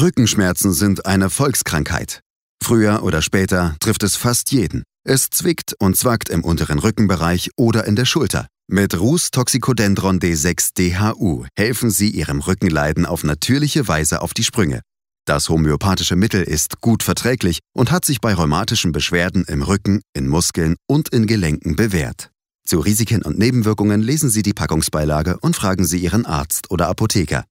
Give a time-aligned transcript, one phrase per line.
[0.00, 2.20] Rückenschmerzen sind eine Volkskrankheit.
[2.62, 4.82] Früher oder später trifft es fast jeden.
[5.04, 8.46] Es zwickt und zwackt im unteren Rückenbereich oder in der Schulter.
[8.66, 14.80] Mit Rus Toxicodendron D6 DHU helfen Sie Ihrem Rückenleiden auf natürliche Weise auf die Sprünge.
[15.26, 20.28] Das homöopathische Mittel ist gut verträglich und hat sich bei rheumatischen Beschwerden im Rücken, in
[20.28, 22.30] Muskeln und in Gelenken bewährt.
[22.66, 27.44] Zu Risiken und Nebenwirkungen lesen Sie die Packungsbeilage und fragen Sie Ihren Arzt oder Apotheker.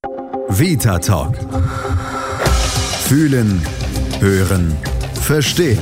[0.47, 1.37] Vita Talk.
[3.09, 3.59] Fühlen,
[4.19, 4.77] hören,
[5.23, 5.79] verstehen.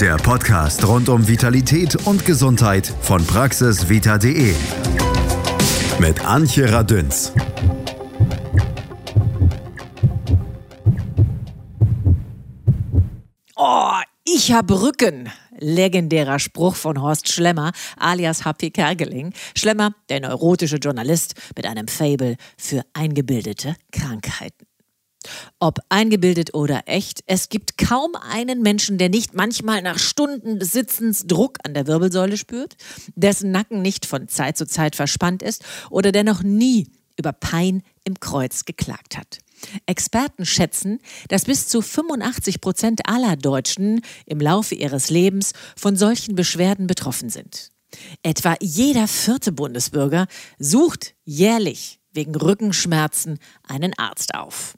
[0.00, 4.52] Der Podcast rund um Vitalität und Gesundheit von praxisvita.de.
[6.00, 7.32] Mit Antje Radünz.
[13.54, 13.92] Oh,
[14.24, 15.30] ich habe Rücken.
[15.60, 19.32] Legendärer Spruch von Horst Schlemmer, alias HP Kergeling.
[19.56, 24.71] Schlemmer, der neurotische Journalist mit einem Fable für eingebildete Krankheiten.
[25.58, 30.72] Ob eingebildet oder echt, es gibt kaum einen Menschen, der nicht manchmal nach Stunden des
[30.72, 32.76] Sitzens Druck an der Wirbelsäule spürt,
[33.14, 36.88] dessen Nacken nicht von Zeit zu Zeit verspannt ist oder der noch nie
[37.18, 39.38] über Pein im Kreuz geklagt hat.
[39.86, 46.34] Experten schätzen, dass bis zu 85 Prozent aller Deutschen im Laufe ihres Lebens von solchen
[46.34, 47.70] Beschwerden betroffen sind.
[48.22, 50.26] Etwa jeder vierte Bundesbürger
[50.58, 54.74] sucht jährlich wegen Rückenschmerzen einen Arzt auf.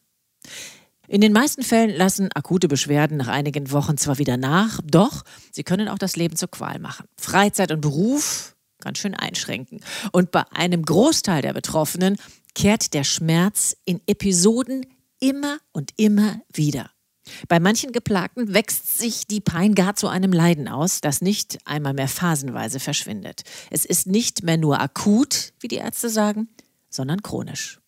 [1.06, 5.62] In den meisten Fällen lassen akute Beschwerden nach einigen Wochen zwar wieder nach, doch sie
[5.62, 7.06] können auch das Leben zur Qual machen.
[7.18, 9.80] Freizeit und Beruf ganz schön einschränken.
[10.12, 12.18] Und bei einem Großteil der Betroffenen
[12.54, 14.86] kehrt der Schmerz in Episoden
[15.18, 16.90] immer und immer wieder.
[17.48, 21.94] Bei manchen Geplagten wächst sich die Pein gar zu einem Leiden aus, das nicht einmal
[21.94, 23.42] mehr phasenweise verschwindet.
[23.70, 26.48] Es ist nicht mehr nur akut, wie die Ärzte sagen,
[26.90, 27.80] sondern chronisch.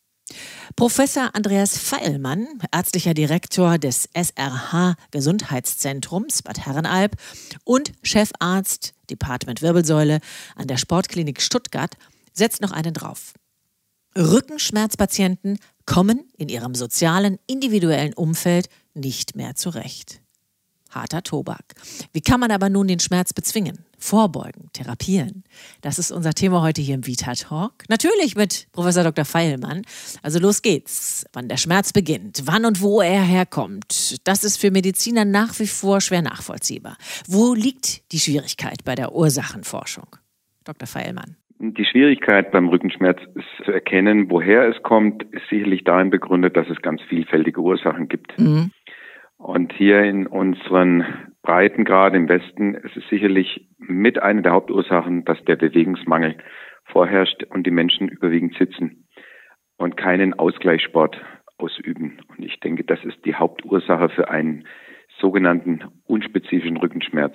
[0.74, 7.16] Professor Andreas Feilmann, ärztlicher Direktor des SRH Gesundheitszentrums Bad Herrenalb
[7.64, 10.20] und Chefarzt Department Wirbelsäule
[10.54, 11.96] an der Sportklinik Stuttgart,
[12.32, 13.34] setzt noch einen drauf.
[14.16, 20.20] Rückenschmerzpatienten kommen in ihrem sozialen, individuellen Umfeld nicht mehr zurecht.
[20.96, 21.74] Harter Tobak.
[22.12, 25.44] Wie kann man aber nun den Schmerz bezwingen, vorbeugen, therapieren?
[25.82, 27.84] Das ist unser Thema heute hier im Vita Talk.
[27.88, 29.24] Natürlich mit Professor Dr.
[29.24, 29.82] Feilmann.
[30.22, 31.26] Also los geht's.
[31.32, 35.66] Wann der Schmerz beginnt, wann und wo er herkommt, das ist für Mediziner nach wie
[35.66, 36.96] vor schwer nachvollziehbar.
[37.28, 40.06] Wo liegt die Schwierigkeit bei der Ursachenforschung?
[40.64, 40.86] Dr.
[40.86, 41.36] Feilmann.
[41.58, 46.68] Die Schwierigkeit beim Rückenschmerz ist zu erkennen, woher es kommt, ist sicherlich darin begründet, dass
[46.68, 48.38] es ganz vielfältige Ursachen gibt.
[48.38, 48.72] Mhm.
[49.38, 51.04] Und hier in unseren
[51.42, 56.36] Breitengraden im Westen ist es sicherlich mit einer der Hauptursachen, dass der Bewegungsmangel
[56.84, 59.06] vorherrscht und die Menschen überwiegend sitzen
[59.76, 61.20] und keinen Ausgleichssport
[61.58, 62.20] ausüben.
[62.28, 64.66] Und ich denke, das ist die Hauptursache für einen
[65.20, 67.34] sogenannten unspezifischen Rückenschmerz.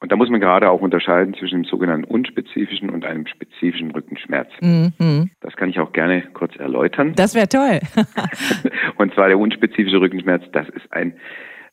[0.00, 4.48] Und da muss man gerade auch unterscheiden zwischen dem sogenannten unspezifischen und einem spezifischen Rückenschmerz.
[4.62, 5.30] Mhm.
[5.40, 7.12] Das kann ich auch gerne kurz erläutern.
[7.16, 7.80] Das wäre toll.
[8.96, 11.14] und zwar der unspezifische Rückenschmerz, das ist ein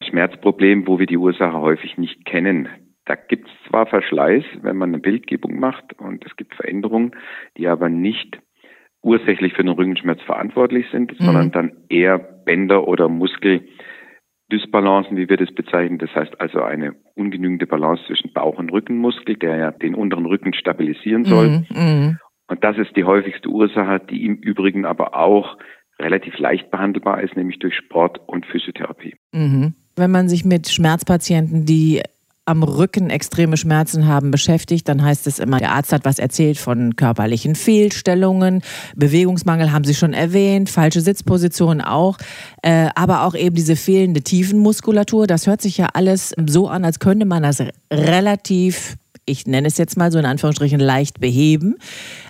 [0.10, 2.68] Schmerzproblem, wo wir die Ursache häufig nicht kennen.
[3.06, 7.12] Da gibt es zwar Verschleiß, wenn man eine Bildgebung macht und es gibt Veränderungen,
[7.56, 8.40] die aber nicht
[9.02, 11.24] ursächlich für den Rückenschmerz verantwortlich sind, mhm.
[11.24, 13.68] sondern dann eher Bänder oder Muskel
[14.52, 15.97] Dysbalancen, wie wir das bezeichnen.
[16.00, 20.53] Das heißt also eine ungenügende Balance zwischen Bauch- und Rückenmuskel, der ja den unteren Rücken
[20.53, 21.63] stabilisieren soll.
[21.69, 22.19] Mm, mm.
[22.47, 25.58] Und das ist die häufigste Ursache, die im Übrigen aber auch
[26.00, 29.16] relativ leicht behandelbar ist, nämlich durch Sport und Physiotherapie.
[29.34, 29.74] Mhm.
[29.96, 32.02] Wenn man sich mit Schmerzpatienten, die
[32.47, 36.58] am Rücken extreme Schmerzen haben, beschäftigt, dann heißt es immer, der Arzt hat was erzählt
[36.58, 38.62] von körperlichen Fehlstellungen,
[38.96, 42.18] Bewegungsmangel haben Sie schon erwähnt, falsche Sitzpositionen auch,
[42.62, 45.28] äh, aber auch eben diese fehlende Tiefenmuskulatur.
[45.28, 49.78] Das hört sich ja alles so an, als könnte man das relativ, ich nenne es
[49.78, 51.75] jetzt mal so in Anführungsstrichen, leicht beheben.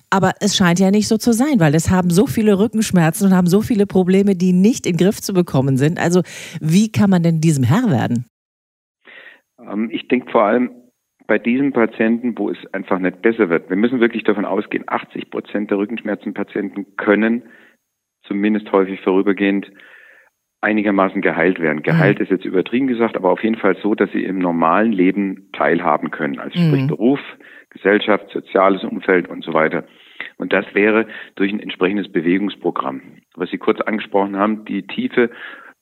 [0.09, 3.35] Aber es scheint ja nicht so zu sein, weil es haben so viele Rückenschmerzen und
[3.35, 5.99] haben so viele Probleme, die nicht in den Griff zu bekommen sind.
[5.99, 6.23] Also
[6.59, 8.25] wie kann man denn diesem Herr werden?
[9.71, 10.71] Ähm, ich denke vor allem
[11.27, 13.69] bei diesen Patienten, wo es einfach nicht besser wird.
[13.69, 17.43] Wir müssen wirklich davon ausgehen, 80 Prozent der Rückenschmerzenpatienten können
[18.27, 19.71] zumindest häufig vorübergehend
[20.61, 21.83] einigermaßen geheilt werden.
[21.83, 22.23] Geheilt mhm.
[22.23, 26.11] ist jetzt übertrieben gesagt, aber auf jeden Fall so, dass sie im normalen Leben teilhaben
[26.11, 26.39] können.
[26.39, 26.87] Also sprich mhm.
[26.87, 27.19] Beruf,
[27.69, 29.85] Gesellschaft, soziales Umfeld und so weiter.
[30.37, 33.01] Und das wäre durch ein entsprechendes Bewegungsprogramm.
[33.35, 35.29] Was Sie kurz angesprochen haben, die tiefe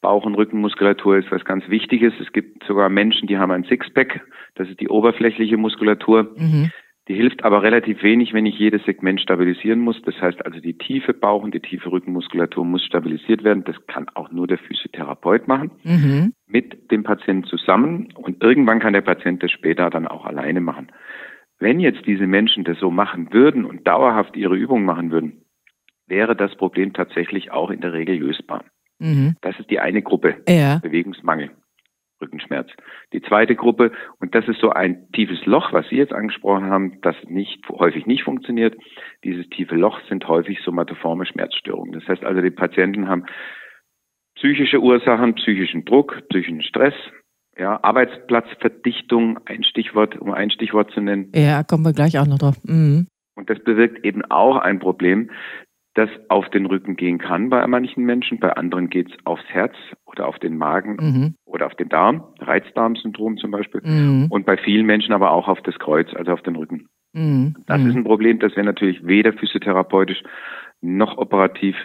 [0.05, 2.13] Bauch- und Rückenmuskulatur ist was ganz Wichtiges.
[2.21, 4.21] Es gibt sogar Menschen, die haben ein Sixpack.
[4.53, 6.31] Das ist die oberflächliche Muskulatur.
[6.37, 6.69] Mhm.
[7.07, 9.99] Die hilft aber relativ wenig, wenn ich jedes Segment stabilisieren muss.
[10.03, 13.63] Das heißt also, die tiefe Bauch- und die tiefe Rückenmuskulatur muss stabilisiert werden.
[13.63, 15.71] Das kann auch nur der Physiotherapeut machen.
[15.83, 16.33] Mhm.
[16.45, 18.13] Mit dem Patienten zusammen.
[18.13, 20.91] Und irgendwann kann der Patient das später dann auch alleine machen.
[21.57, 25.45] Wenn jetzt diese Menschen das so machen würden und dauerhaft ihre Übungen machen würden,
[26.05, 28.63] wäre das Problem tatsächlich auch in der Regel lösbar.
[28.99, 29.35] Mhm.
[29.41, 30.79] Das ist die eine Gruppe, ja.
[30.79, 31.51] Bewegungsmangel.
[32.21, 32.69] Rückenschmerz.
[33.13, 37.01] Die zweite Gruppe, und das ist so ein tiefes Loch, was Sie jetzt angesprochen haben,
[37.01, 38.75] das nicht, häufig nicht funktioniert.
[39.23, 41.91] Dieses tiefe Loch sind häufig somatoforme Schmerzstörungen.
[41.91, 43.25] Das heißt also, die Patienten haben
[44.35, 46.93] psychische Ursachen, psychischen Druck, psychischen Stress,
[47.57, 51.31] ja, Arbeitsplatzverdichtung, ein Stichwort, um ein Stichwort zu nennen.
[51.33, 52.55] Ja, kommen wir gleich auch noch drauf.
[52.63, 53.07] Mhm.
[53.35, 55.29] Und das bewirkt eben auch ein Problem,
[55.95, 59.73] das auf den Rücken gehen kann bei manchen Menschen, bei anderen geht es aufs Herz
[60.05, 61.35] oder auf den Magen mhm.
[61.45, 64.27] oder auf den Darm, Reizdarmsyndrom zum Beispiel, mhm.
[64.29, 66.89] und bei vielen Menschen aber auch auf das Kreuz, also auf den Rücken.
[67.13, 67.55] Mhm.
[67.65, 67.99] Das ist mhm.
[67.99, 70.21] ein Problem, das wir natürlich weder physiotherapeutisch
[70.81, 71.75] noch operativ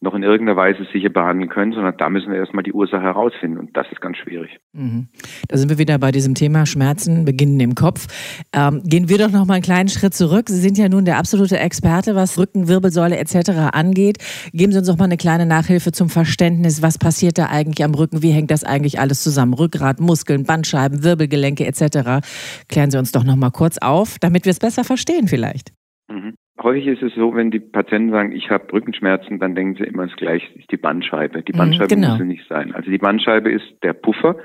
[0.00, 3.58] noch in irgendeiner Weise sicher behandeln können, sondern da müssen wir erstmal die Ursache herausfinden
[3.58, 4.50] und das ist ganz schwierig.
[4.72, 5.08] Mhm.
[5.48, 8.06] Da sind wir wieder bei diesem Thema Schmerzen beginnen im Kopf.
[8.52, 10.48] Ähm, gehen wir doch noch mal einen kleinen Schritt zurück.
[10.48, 13.72] Sie sind ja nun der absolute Experte, was Rücken, Wirbelsäule etc.
[13.72, 14.18] angeht.
[14.52, 17.94] Geben Sie uns doch mal eine kleine Nachhilfe zum Verständnis, was passiert da eigentlich am
[17.94, 19.54] Rücken, wie hängt das eigentlich alles zusammen?
[19.54, 22.26] Rückgrat, Muskeln, Bandscheiben, Wirbelgelenke etc.
[22.68, 25.72] Klären Sie uns doch noch mal kurz auf, damit wir es besser verstehen vielleicht.
[26.08, 26.34] Mhm.
[26.62, 30.06] Häufig ist es so, wenn die Patienten sagen, ich habe Rückenschmerzen, dann denken sie immer
[30.06, 31.42] das gleiche, ist die Bandscheibe.
[31.42, 32.12] Die mhm, Bandscheibe genau.
[32.12, 32.74] muss es nicht sein.
[32.74, 34.36] Also die Bandscheibe ist der Puffer,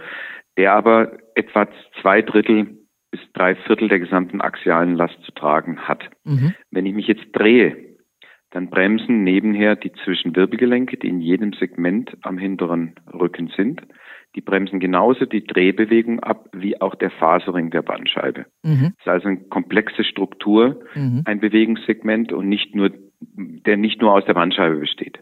[0.58, 1.68] der aber etwa
[2.02, 2.78] zwei Drittel
[3.12, 6.10] bis drei Viertel der gesamten axialen Last zu tragen hat.
[6.24, 6.54] Mhm.
[6.72, 7.78] Wenn ich mich jetzt drehe,
[8.52, 13.82] dann bremsen nebenher die Zwischenwirbelgelenke, die in jedem Segment am hinteren Rücken sind.
[14.36, 18.46] Die bremsen genauso die Drehbewegung ab wie auch der Faserring der Bandscheibe.
[18.64, 18.94] Mhm.
[18.98, 21.24] Das ist also eine komplexe Struktur, mhm.
[21.26, 25.20] ein Bewegungssegment und nicht nur, der nicht nur aus der Bandscheibe besteht.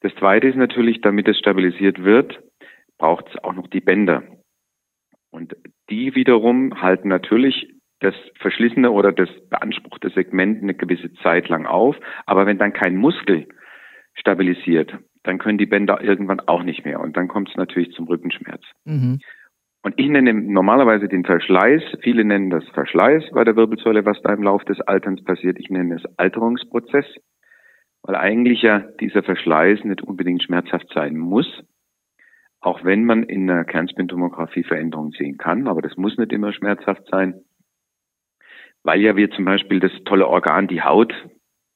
[0.00, 2.40] Das zweite ist natürlich, damit es stabilisiert wird,
[2.98, 4.22] braucht es auch noch die Bänder.
[5.30, 5.56] Und
[5.90, 11.96] die wiederum halten natürlich das verschlissene oder das beanspruchte Segment eine gewisse Zeit lang auf.
[12.26, 13.48] Aber wenn dann kein Muskel
[14.14, 17.00] stabilisiert, dann können die Bänder irgendwann auch nicht mehr.
[17.00, 18.62] Und dann kommt es natürlich zum Rückenschmerz.
[18.84, 19.18] Mhm.
[19.82, 21.82] Und ich nenne normalerweise den Verschleiß.
[22.02, 25.58] Viele nennen das Verschleiß bei der Wirbelsäule, was da im Laufe des Alterns passiert.
[25.60, 27.06] Ich nenne es Alterungsprozess,
[28.02, 31.46] weil eigentlich ja dieser Verschleiß nicht unbedingt schmerzhaft sein muss.
[32.60, 37.06] Auch wenn man in der Kernspintomographie Veränderungen sehen kann, aber das muss nicht immer schmerzhaft
[37.08, 37.42] sein,
[38.82, 41.14] weil ja wir zum Beispiel das tolle Organ, die Haut,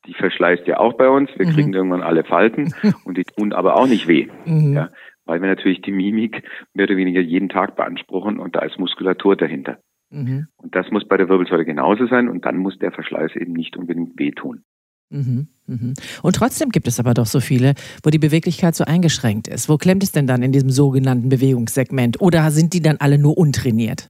[0.06, 1.30] die verschleißt ja auch bei uns.
[1.36, 1.52] Wir mhm.
[1.52, 2.74] kriegen irgendwann alle Falten
[3.04, 4.28] und die tun aber auch nicht weh.
[4.46, 4.74] Mhm.
[4.74, 4.90] Ja,
[5.24, 6.42] weil wir natürlich die Mimik
[6.74, 9.78] mehr oder weniger jeden Tag beanspruchen und da ist Muskulatur dahinter.
[10.10, 10.48] Mhm.
[10.56, 13.76] Und das muss bei der Wirbelsäule genauso sein und dann muss der Verschleiß eben nicht
[13.76, 14.64] unbedingt wehtun.
[15.10, 15.94] Mhm, mhm.
[16.22, 17.74] Und trotzdem gibt es aber doch so viele,
[18.04, 19.68] wo die Beweglichkeit so eingeschränkt ist.
[19.68, 22.20] Wo klemmt es denn dann in diesem sogenannten Bewegungssegment?
[22.20, 24.08] Oder sind die dann alle nur untrainiert?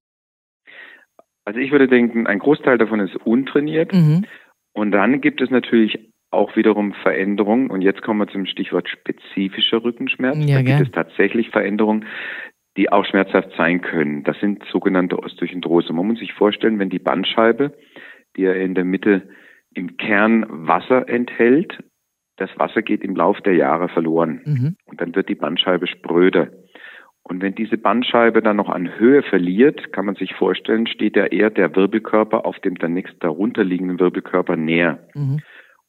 [1.46, 3.92] Also ich würde denken, ein Großteil davon ist untrainiert.
[3.94, 4.26] Mhm.
[4.72, 5.98] Und dann gibt es natürlich
[6.30, 7.70] auch wiederum Veränderungen.
[7.70, 10.38] Und jetzt kommen wir zum Stichwort spezifischer Rückenschmerz.
[10.40, 12.06] Ja, da gibt es tatsächlich Veränderungen,
[12.76, 14.22] die auch schmerzhaft sein können.
[14.22, 15.92] Das sind sogenannte Osteochondrose.
[15.92, 17.76] Man muss sich vorstellen, wenn die Bandscheibe,
[18.36, 19.28] die ja in der Mitte
[19.74, 21.78] im Kern Wasser enthält,
[22.36, 24.40] das Wasser geht im Laufe der Jahre verloren.
[24.44, 24.76] Mhm.
[24.86, 26.50] Und dann wird die Bandscheibe spröder.
[27.22, 31.26] Und wenn diese Bandscheibe dann noch an Höhe verliert, kann man sich vorstellen, steht ja
[31.26, 35.06] eher der Wirbelkörper auf dem dann nächst darunterliegenden Wirbelkörper näher.
[35.14, 35.40] Mhm.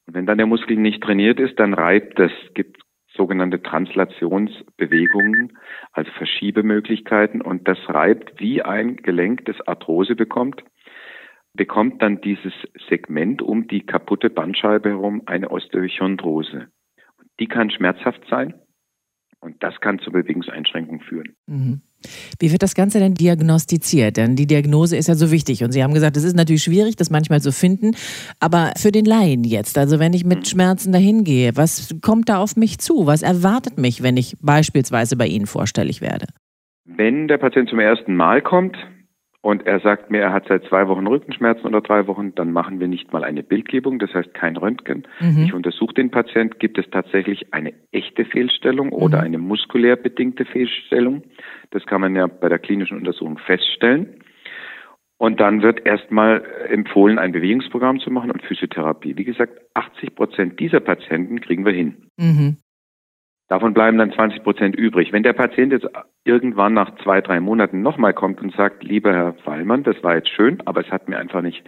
[0.05, 2.81] Und wenn dann der Muskel nicht trainiert ist, dann reibt das, gibt
[3.13, 5.57] sogenannte Translationsbewegungen,
[5.91, 10.63] also Verschiebemöglichkeiten und das reibt wie ein Gelenk, das Arthrose bekommt,
[11.53, 12.53] bekommt dann dieses
[12.89, 16.67] Segment um die kaputte Bandscheibe herum eine Osteochondrose.
[17.39, 18.53] Die kann schmerzhaft sein
[19.41, 21.36] und das kann zu Bewegungseinschränkungen führen.
[21.48, 21.81] Mhm.
[22.39, 24.17] Wie wird das Ganze denn diagnostiziert?
[24.17, 25.63] Denn die Diagnose ist ja so wichtig.
[25.63, 27.91] Und Sie haben gesagt, es ist natürlich schwierig, das manchmal zu finden.
[28.39, 30.45] Aber für den Laien jetzt, also wenn ich mit mhm.
[30.45, 33.05] Schmerzen dahin gehe, was kommt da auf mich zu?
[33.05, 36.27] Was erwartet mich, wenn ich beispielsweise bei Ihnen vorstellig werde?
[36.86, 38.77] Wenn der Patient zum ersten Mal kommt,
[39.41, 42.79] und er sagt mir, er hat seit zwei Wochen Rückenschmerzen oder drei Wochen, dann machen
[42.79, 45.07] wir nicht mal eine Bildgebung, das heißt kein Röntgen.
[45.19, 45.45] Mhm.
[45.45, 48.93] Ich untersuche den Patient, gibt es tatsächlich eine echte Fehlstellung mhm.
[48.93, 51.24] oder eine muskulär bedingte Fehlstellung.
[51.71, 54.21] Das kann man ja bei der klinischen Untersuchung feststellen.
[55.17, 59.17] Und dann wird erstmal empfohlen, ein Bewegungsprogramm zu machen und Physiotherapie.
[59.17, 62.07] Wie gesagt, 80 Prozent dieser Patienten kriegen wir hin.
[62.17, 62.57] Mhm.
[63.51, 65.12] Davon bleiben dann 20 Prozent übrig.
[65.12, 65.86] Wenn der Patient jetzt
[66.24, 70.29] irgendwann nach zwei, drei Monaten nochmal kommt und sagt, lieber Herr Weilmann, das war jetzt
[70.29, 71.62] schön, aber es hat mir einfach nicht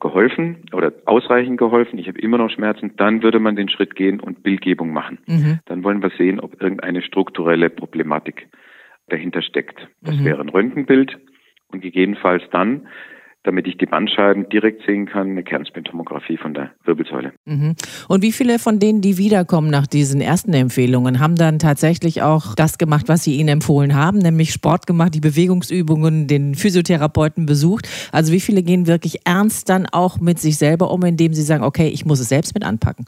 [0.00, 4.20] geholfen oder ausreichend geholfen, ich habe immer noch Schmerzen, dann würde man den Schritt gehen
[4.20, 5.16] und Bildgebung machen.
[5.24, 5.60] Mhm.
[5.64, 8.48] Dann wollen wir sehen, ob irgendeine strukturelle Problematik
[9.08, 9.88] dahinter steckt.
[10.02, 10.26] Das mhm.
[10.26, 11.16] wäre ein Röntgenbild
[11.68, 12.86] und gegebenenfalls dann
[13.44, 17.32] damit ich die Bandscheiben direkt sehen kann, eine Kernspintomographie von der Wirbelsäule.
[17.44, 17.76] Mhm.
[18.08, 22.54] Und wie viele von denen, die wiederkommen nach diesen ersten Empfehlungen, haben dann tatsächlich auch
[22.54, 27.88] das gemacht, was Sie Ihnen empfohlen haben, nämlich Sport gemacht, die Bewegungsübungen, den Physiotherapeuten besucht?
[28.12, 31.64] Also wie viele gehen wirklich ernst dann auch mit sich selber um, indem sie sagen,
[31.64, 33.06] okay, ich muss es selbst mit anpacken?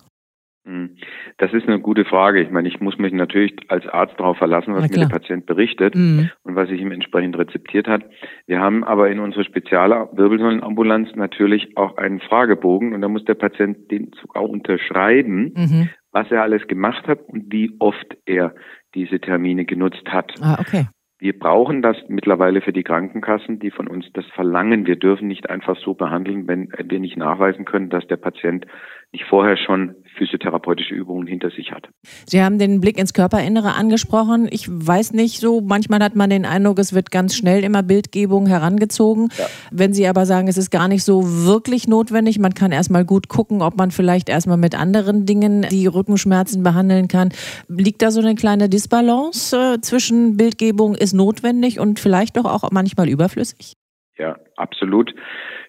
[0.66, 0.96] Hm.
[1.38, 2.42] Das ist eine gute Frage.
[2.42, 5.94] Ich meine, ich muss mich natürlich als Arzt darauf verlassen, was mir der Patient berichtet
[5.94, 6.30] mhm.
[6.42, 8.02] und was sich ihm entsprechend rezeptiert hat.
[8.46, 13.34] Wir haben aber in unserer spezielle Wirbelsäulenambulanz natürlich auch einen Fragebogen und da muss der
[13.34, 15.88] Patient den sogar unterschreiben, mhm.
[16.10, 18.52] was er alles gemacht hat und wie oft er
[18.96, 20.34] diese Termine genutzt hat.
[20.40, 20.86] Ah, okay.
[21.18, 24.86] Wir brauchen das mittlerweile für die Krankenkassen, die von uns das verlangen.
[24.86, 28.66] Wir dürfen nicht einfach so behandeln, wenn wir nicht nachweisen können, dass der Patient
[29.12, 31.88] nicht vorher schon physiotherapeutische Übungen hinter sich hat.
[32.26, 34.48] Sie haben den Blick ins Körperinnere angesprochen.
[34.50, 38.46] Ich weiß nicht so, manchmal hat man den Eindruck, es wird ganz schnell immer Bildgebung
[38.46, 39.28] herangezogen.
[39.38, 39.46] Ja.
[39.70, 43.28] Wenn Sie aber sagen, es ist gar nicht so wirklich notwendig, man kann erstmal gut
[43.28, 47.30] gucken, ob man vielleicht erstmal mit anderen Dingen die Rückenschmerzen behandeln kann.
[47.68, 52.70] Liegt da so eine kleine Disbalance äh, zwischen Bildgebung ist notwendig und vielleicht doch auch
[52.70, 53.74] manchmal überflüssig?
[54.18, 55.14] Ja, absolut.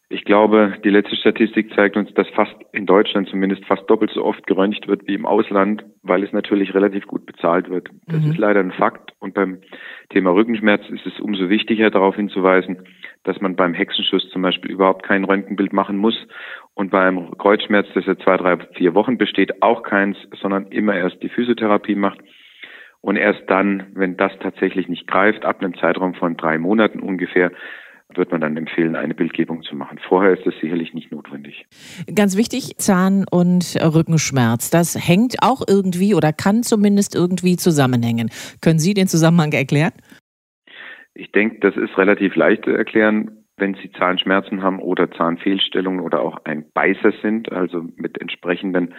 [0.10, 4.24] Ich glaube, die letzte Statistik zeigt uns, dass fast in Deutschland zumindest fast doppelt so
[4.24, 7.90] oft geröntgt wird wie im Ausland, weil es natürlich relativ gut bezahlt wird.
[8.06, 8.32] Das mhm.
[8.32, 9.12] ist leider ein Fakt.
[9.20, 9.60] Und beim
[10.10, 12.88] Thema Rückenschmerz ist es umso wichtiger, darauf hinzuweisen,
[13.26, 16.16] dass man beim Hexenschuss zum Beispiel überhaupt kein Röntgenbild machen muss
[16.74, 21.22] und beim Kreuzschmerz, das ja zwei, drei, vier Wochen besteht, auch keins, sondern immer erst
[21.22, 22.20] die Physiotherapie macht.
[23.02, 27.52] Und erst dann, wenn das tatsächlich nicht greift, ab einem Zeitraum von drei Monaten ungefähr,
[28.16, 30.00] wird man dann empfehlen, eine Bildgebung zu machen.
[30.08, 31.66] Vorher ist das sicherlich nicht notwendig.
[32.14, 34.70] Ganz wichtig, Zahn- und Rückenschmerz.
[34.70, 38.30] Das hängt auch irgendwie oder kann zumindest irgendwie zusammenhängen.
[38.62, 39.94] Können Sie den Zusammenhang erklären?
[41.14, 43.44] Ich denke, das ist relativ leicht zu erklären.
[43.58, 48.94] Wenn Sie Zahnschmerzen haben oder Zahnfehlstellungen oder auch ein Beißer sind, also mit entsprechenden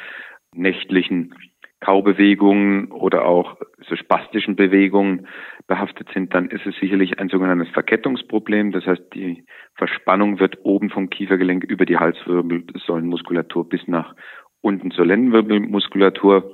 [0.54, 1.32] nächtlichen
[1.80, 3.56] Kaubewegungen oder auch
[3.88, 5.28] so spastischen Bewegungen
[5.66, 8.72] behaftet sind, dann ist es sicherlich ein sogenanntes Verkettungsproblem.
[8.72, 9.44] Das heißt, die
[9.74, 14.14] Verspannung wird oben vom Kiefergelenk über die Halswirbelsäulenmuskulatur bis nach
[14.60, 16.52] unten zur Lendenwirbelmuskulatur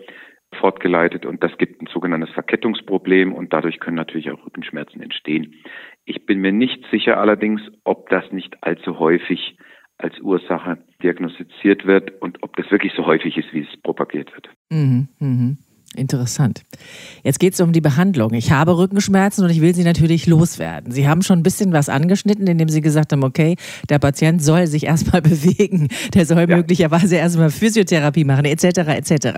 [0.55, 5.55] fortgeleitet und das gibt ein sogenanntes Verkettungsproblem und dadurch können natürlich auch Rückenschmerzen entstehen.
[6.05, 9.57] Ich bin mir nicht sicher allerdings, ob das nicht allzu häufig
[9.99, 14.49] als Ursache diagnostiziert wird und ob das wirklich so häufig ist, wie es propagiert wird.
[14.71, 15.57] Mhm, mh.
[15.95, 16.63] Interessant.
[17.23, 18.35] Jetzt geht es um die Behandlung.
[18.35, 20.93] Ich habe Rückenschmerzen und ich will sie natürlich loswerden.
[20.93, 23.57] Sie haben schon ein bisschen was angeschnitten, indem Sie gesagt haben, okay,
[23.89, 26.57] der Patient soll sich erstmal bewegen, der soll ja.
[26.57, 28.65] möglicherweise erstmal Physiotherapie machen, etc.
[28.65, 29.29] etc.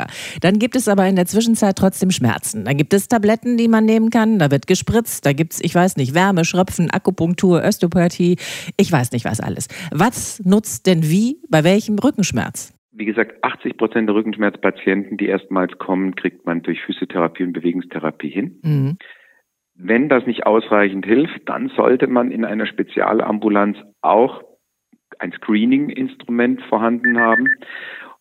[0.41, 2.65] Dann gibt es aber in der Zwischenzeit trotzdem Schmerzen.
[2.65, 5.75] Da gibt es Tabletten, die man nehmen kann, da wird gespritzt, da gibt es, ich
[5.75, 8.37] weiß nicht, Wärme, Schröpfen, Akupunktur, Osteopathie,
[8.77, 9.69] ich weiß nicht was alles.
[9.91, 12.76] Was nutzt denn wie bei welchem Rückenschmerz?
[12.99, 18.31] Wie gesagt, 80 Prozent der Rückenschmerzpatienten, die erstmals kommen, kriegt man durch Physiotherapie und Bewegungstherapie
[18.31, 18.59] hin.
[18.63, 18.99] Mhm.
[19.75, 24.43] Wenn das nicht ausreichend hilft, dann sollte man in einer Spezialambulanz auch
[25.19, 27.47] ein Screening-Instrument vorhanden haben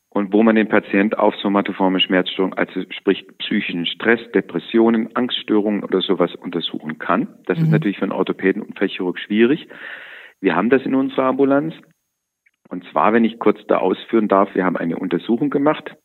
[0.09, 6.01] und wo man den Patient auf somatoforme Schmerzstörung, also sprich psychischen Stress, Depressionen, Angststörungen oder
[6.01, 7.27] sowas untersuchen kann.
[7.45, 7.65] Das mhm.
[7.65, 9.67] ist natürlich für einen Orthopäden und Fächchirurg schwierig.
[10.39, 11.73] Wir haben das in unserer Ambulanz.
[12.69, 15.95] Und zwar, wenn ich kurz da ausführen darf, wir haben eine Untersuchung gemacht,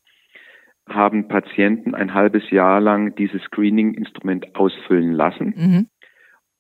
[0.89, 5.87] haben Patienten ein halbes Jahr lang dieses Screening-Instrument ausfüllen lassen mhm.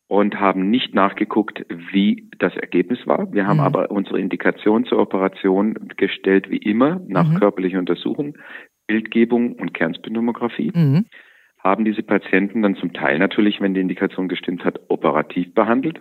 [0.09, 3.33] und haben nicht nachgeguckt, wie das Ergebnis war.
[3.33, 3.65] Wir haben mhm.
[3.65, 7.39] aber unsere Indikation zur Operation gestellt, wie immer, nach mhm.
[7.39, 8.39] körperlicher Untersuchung,
[8.87, 10.73] Bildgebung und Kernspintomographie.
[10.75, 11.07] Mhm
[11.63, 16.01] haben diese Patienten dann zum Teil natürlich, wenn die Indikation gestimmt hat, operativ behandelt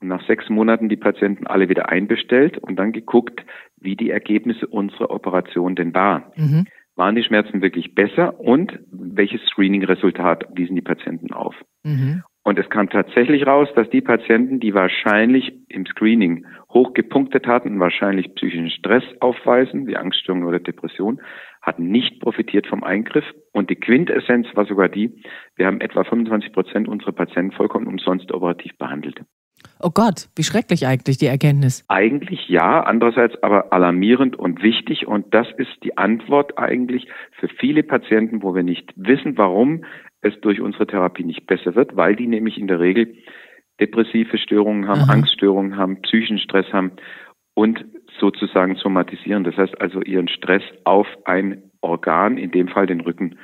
[0.00, 3.44] und nach sechs Monaten die Patienten alle wieder einbestellt und dann geguckt,
[3.80, 6.24] wie die Ergebnisse unserer Operation denn waren.
[6.36, 6.66] Mhm.
[6.94, 11.54] Waren die Schmerzen wirklich besser und welches Screening-Resultat wiesen die Patienten auf?
[11.84, 12.22] Mhm.
[12.42, 17.74] Und es kam tatsächlich raus, dass die Patienten, die wahrscheinlich im Screening hoch gepunktet hatten
[17.74, 21.20] und wahrscheinlich psychischen Stress aufweisen, wie Angststörungen oder Depression,
[21.68, 23.24] hatten nicht profitiert vom Eingriff.
[23.52, 25.22] Und die Quintessenz war sogar die,
[25.56, 29.20] wir haben etwa 25 Prozent unserer Patienten vollkommen umsonst operativ behandelt.
[29.80, 31.84] Oh Gott, wie schrecklich eigentlich die Erkenntnis.
[31.88, 35.06] Eigentlich ja, andererseits aber alarmierend und wichtig.
[35.06, 37.08] Und das ist die Antwort eigentlich
[37.38, 39.84] für viele Patienten, wo wir nicht wissen, warum
[40.20, 43.14] es durch unsere Therapie nicht besser wird, weil die nämlich in der Regel
[43.80, 45.12] depressive Störungen haben, Aha.
[45.12, 46.92] Angststörungen haben, psychischen Stress haben
[47.54, 47.84] und
[48.18, 49.44] sozusagen somatisieren.
[49.44, 53.36] Das heißt also ihren Stress auf ein Organ, in dem Fall den Rücken,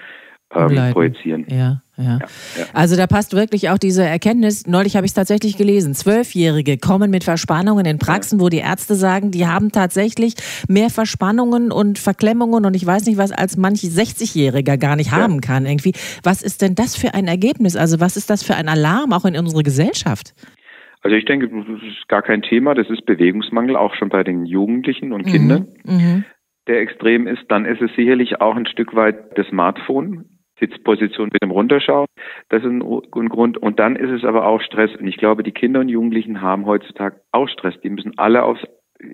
[0.54, 1.47] ähm, projizieren.
[1.49, 2.19] Ja, ja,
[2.57, 2.64] ja.
[2.73, 4.66] Also da passt wirklich auch diese Erkenntnis.
[4.66, 5.95] Neulich habe ich es tatsächlich gelesen.
[5.95, 10.35] Zwölfjährige kommen mit Verspannungen in Praxen, wo die Ärzte sagen, die haben tatsächlich
[10.69, 15.40] mehr Verspannungen und Verklemmungen und ich weiß nicht was, als manch 60-Jähriger gar nicht haben
[15.40, 15.66] kann.
[15.66, 15.93] Irgendwie.
[16.23, 17.76] Was ist denn das für ein Ergebnis?
[17.76, 20.35] Also was ist das für ein Alarm auch in unserer Gesellschaft?
[21.04, 22.75] Also ich denke, das ist gar kein Thema.
[22.75, 25.30] Das ist Bewegungsmangel, auch schon bei den Jugendlichen und mhm.
[25.30, 26.25] Kindern, mhm.
[26.66, 27.44] der extrem ist.
[27.49, 30.25] Dann ist es sicherlich auch ein Stück weit das Smartphone,
[30.58, 32.06] Sitzposition mit dem Runterschauen.
[32.49, 33.58] Das ist ein, ein, Grund.
[33.58, 34.96] Und dann ist es aber auch Stress.
[34.96, 37.78] Und ich glaube, die Kinder und Jugendlichen haben heutzutage auch Stress.
[37.82, 38.64] Die müssen alle aufs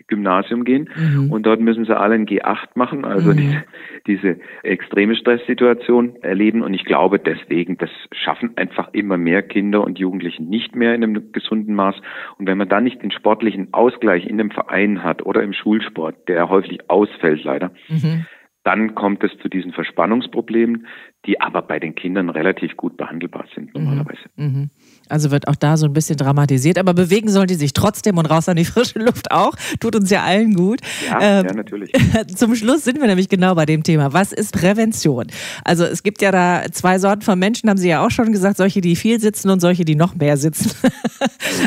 [0.06, 1.32] Gymnasium gehen mhm.
[1.32, 3.37] und dort müssen sie alle ein G8 machen, also mhm.
[3.37, 3.64] diese,
[4.06, 9.99] diese extreme Stresssituation erleben und ich glaube deswegen, das schaffen einfach immer mehr Kinder und
[9.99, 11.97] Jugendlichen nicht mehr in einem gesunden Maß
[12.38, 16.28] und wenn man dann nicht den sportlichen Ausgleich in dem Verein hat oder im Schulsport,
[16.28, 18.26] der häufig ausfällt leider, mhm.
[18.64, 20.87] dann kommt es zu diesen Verspannungsproblemen,
[21.26, 23.84] die aber bei den Kindern relativ gut behandelbar sind mhm.
[23.84, 24.22] normalerweise.
[24.36, 24.70] Mhm.
[25.08, 28.26] Also wird auch da so ein bisschen dramatisiert, aber bewegen sollen die sich trotzdem und
[28.26, 29.54] raus an die frische Luft auch.
[29.80, 30.80] Tut uns ja allen gut.
[31.06, 31.92] Ja, ähm, ja natürlich.
[32.34, 34.12] Zum Schluss sind wir nämlich genau bei dem Thema.
[34.12, 35.26] Was ist Prävention?
[35.64, 38.56] Also es gibt ja da zwei Sorten von Menschen, haben Sie ja auch schon gesagt,
[38.56, 40.70] solche, die viel sitzen und solche, die noch mehr sitzen.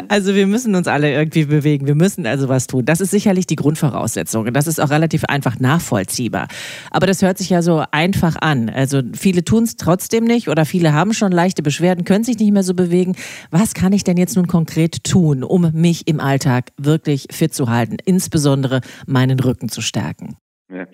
[0.08, 1.88] also wir müssen uns alle irgendwie bewegen.
[1.88, 2.86] Wir müssen also was tun.
[2.86, 4.48] Das ist sicherlich die Grundvoraussetzung.
[4.48, 6.48] Und das ist auch relativ einfach nachvollziehbar.
[6.92, 8.70] Aber das hört sich ja so einfach an.
[8.70, 12.52] Also viele tun es trotzdem nicht oder viele haben schon leichte Beschwerden, können sich nicht
[12.52, 13.16] mehr so bewegen.
[13.52, 17.70] Was kann ich denn jetzt nun konkret tun, um mich im Alltag wirklich fit zu
[17.70, 20.38] halten, insbesondere meinen Rücken zu stärken?
[20.70, 20.88] Ja.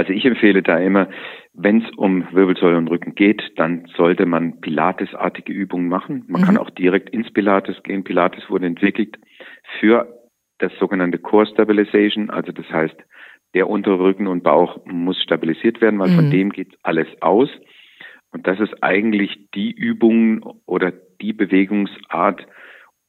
[0.00, 1.10] Also ich empfehle da immer,
[1.52, 6.24] wenn es um Wirbelsäule und Rücken geht, dann sollte man Pilates-artige Übungen machen.
[6.26, 6.46] Man mhm.
[6.46, 8.02] kann auch direkt ins Pilates gehen.
[8.02, 9.18] Pilates wurde entwickelt
[9.78, 10.08] für
[10.56, 12.96] das sogenannte Core Stabilization, also das heißt,
[13.52, 16.14] der untere Rücken und Bauch muss stabilisiert werden, weil mhm.
[16.14, 17.50] von dem geht alles aus.
[18.32, 22.46] Und das ist eigentlich die Übung oder die Bewegungsart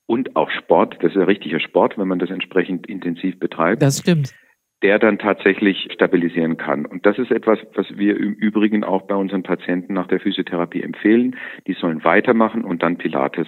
[0.08, 3.82] und auch Sport, das ist ja richtiger Sport, wenn man das entsprechend intensiv betreibt.
[3.82, 4.34] Das stimmt.
[4.82, 6.86] Der dann tatsächlich stabilisieren kann.
[6.86, 10.82] Und das ist etwas, was wir im Übrigen auch bei unseren Patienten nach der Physiotherapie
[10.82, 11.36] empfehlen.
[11.68, 13.48] Die sollen weitermachen und dann Pilates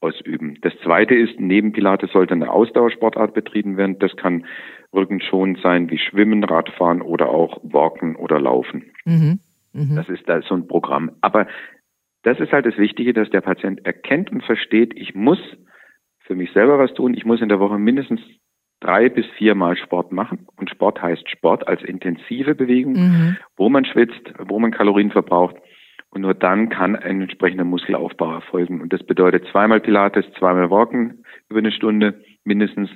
[0.00, 0.58] ausüben.
[0.62, 3.98] Das zweite ist, neben Pilates sollte eine Ausdauersportart betrieben werden.
[3.98, 4.44] Das kann
[4.92, 8.90] rückenschonend sein wie Schwimmen, Radfahren oder auch Walken oder Laufen.
[9.04, 9.40] Mhm.
[9.72, 9.96] Mhm.
[9.96, 11.12] Das ist da so ein Programm.
[11.20, 11.46] Aber
[12.22, 15.38] das ist halt das Wichtige, dass der Patient erkennt und versteht, ich muss
[16.20, 17.14] für mich selber was tun.
[17.14, 18.20] Ich muss in der Woche mindestens
[18.80, 20.46] drei bis viermal Sport machen.
[20.56, 23.36] Und Sport heißt Sport als intensive Bewegung, mhm.
[23.56, 25.56] wo man schwitzt, wo man Kalorien verbraucht.
[26.10, 28.80] Und nur dann kann ein entsprechender Muskelaufbau erfolgen.
[28.80, 32.90] Und das bedeutet zweimal Pilates, zweimal Walken über eine Stunde mindestens,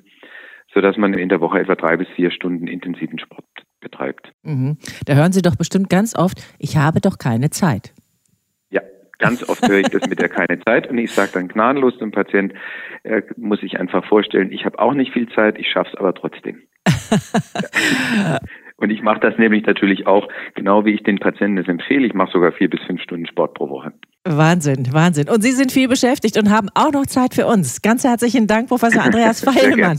[0.73, 3.45] sodass man in der Woche etwa drei bis vier Stunden intensiven Sport
[3.81, 4.33] betreibt.
[4.43, 4.79] Mhm.
[5.07, 7.93] Da hören Sie doch bestimmt ganz oft, ich habe doch keine Zeit.
[9.21, 12.11] Ganz oft höre ich das mit der keine Zeit und ich sage dann gnadenlos dem
[12.11, 12.53] Patient,
[13.03, 16.15] er muss sich einfach vorstellen, ich habe auch nicht viel Zeit, ich schaffe es aber
[16.15, 16.63] trotzdem.
[18.81, 22.07] Und ich mache das nämlich natürlich auch, genau wie ich den Patienten es empfehle.
[22.07, 23.93] Ich mache sogar vier bis fünf Stunden Sport pro Woche.
[24.25, 25.29] Wahnsinn, Wahnsinn.
[25.29, 27.83] Und Sie sind viel beschäftigt und haben auch noch Zeit für uns.
[27.83, 29.99] Ganz herzlichen Dank, Professor Andreas Feilmann.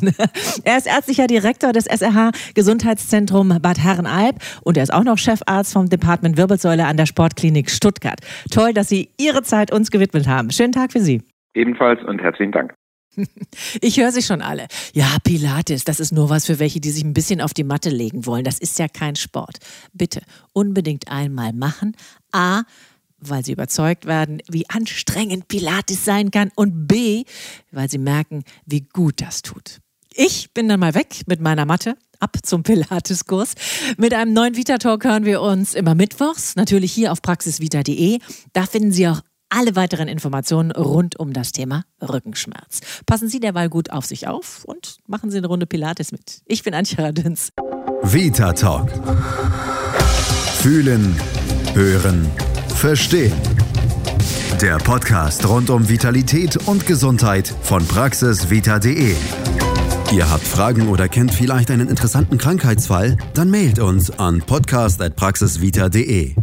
[0.63, 5.73] er ist ärztlicher Direktor des SRH Gesundheitszentrum Bad Herrenalb und er ist auch noch Chefarzt
[5.73, 8.19] vom Department Wirbelsäule an der Sportklinik Stuttgart.
[8.51, 10.51] Toll, dass Sie Ihre Zeit uns gewidmet haben.
[10.51, 11.21] Schönen Tag für Sie.
[11.53, 12.73] Ebenfalls und herzlichen Dank.
[13.81, 14.67] Ich höre sie schon alle.
[14.93, 17.89] Ja, Pilates, das ist nur was für welche, die sich ein bisschen auf die Matte
[17.89, 18.43] legen wollen.
[18.43, 19.57] Das ist ja kein Sport.
[19.93, 20.21] Bitte
[20.53, 21.95] unbedingt einmal machen.
[22.31, 22.63] A,
[23.19, 26.51] weil sie überzeugt werden, wie anstrengend Pilates sein kann.
[26.55, 27.23] Und B,
[27.71, 29.79] weil sie merken, wie gut das tut.
[30.13, 31.95] Ich bin dann mal weg mit meiner Matte.
[32.19, 33.55] Ab zum Pilates-Kurs.
[33.97, 38.19] Mit einem neuen Vita-Talk hören wir uns immer mittwochs, natürlich hier auf praxisvita.de.
[38.53, 39.21] Da finden Sie auch
[39.51, 42.79] alle weiteren Informationen rund um das Thema Rückenschmerz.
[43.05, 46.41] Passen Sie derweil gut auf sich auf und machen Sie eine Runde Pilates mit.
[46.45, 47.51] Ich bin Antje Radüns.
[48.01, 48.89] Vita Talk.
[50.55, 51.15] Fühlen,
[51.73, 52.29] hören,
[52.75, 53.33] verstehen.
[54.61, 59.15] Der Podcast rund um Vitalität und Gesundheit von praxisvita.de.
[60.13, 63.17] Ihr habt Fragen oder kennt vielleicht einen interessanten Krankheitsfall?
[63.33, 66.35] Dann mailt uns an podcast.praxisvita.de.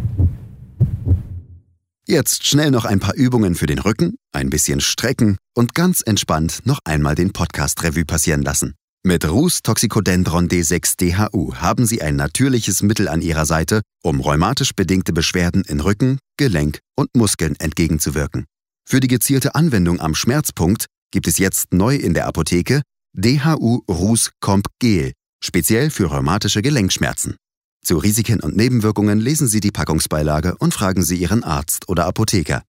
[2.10, 6.60] Jetzt schnell noch ein paar Übungen für den Rücken, ein bisschen strecken und ganz entspannt
[6.64, 8.76] noch einmal den Podcast Revue passieren lassen.
[9.04, 14.72] Mit Rus Toxicodendron D6 DHU haben Sie ein natürliches Mittel an Ihrer Seite, um rheumatisch
[14.74, 18.46] bedingte Beschwerden in Rücken, Gelenk und Muskeln entgegenzuwirken.
[18.88, 22.80] Für die gezielte Anwendung am Schmerzpunkt gibt es jetzt neu in der Apotheke
[23.12, 25.12] DHU Rus Comp Gel
[25.44, 27.36] Speziell für rheumatische Gelenkschmerzen.
[27.82, 32.62] Zu Risiken und Nebenwirkungen lesen Sie die Packungsbeilage und fragen Sie Ihren Arzt oder Apotheker.